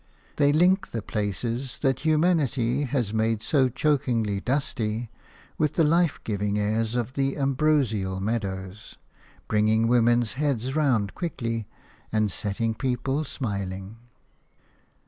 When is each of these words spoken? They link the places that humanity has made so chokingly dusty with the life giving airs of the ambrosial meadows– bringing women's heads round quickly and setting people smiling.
They 0.37 0.51
link 0.51 0.89
the 0.89 1.03
places 1.03 1.77
that 1.83 1.99
humanity 1.99 2.85
has 2.85 3.13
made 3.13 3.43
so 3.43 3.69
chokingly 3.69 4.39
dusty 4.41 5.11
with 5.59 5.75
the 5.75 5.83
life 5.83 6.19
giving 6.23 6.57
airs 6.57 6.95
of 6.95 7.13
the 7.13 7.37
ambrosial 7.37 8.19
meadows– 8.19 8.97
bringing 9.47 9.87
women's 9.87 10.33
heads 10.41 10.75
round 10.75 11.13
quickly 11.13 11.67
and 12.11 12.31
setting 12.31 12.73
people 12.73 13.23
smiling. 13.23 13.97